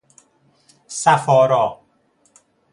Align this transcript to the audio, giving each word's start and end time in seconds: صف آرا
صف 0.87 1.29
آرا 1.29 1.81